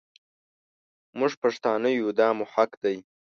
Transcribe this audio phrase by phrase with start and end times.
[1.17, 2.97] مونږ پښتانه يو دا مو حق دی.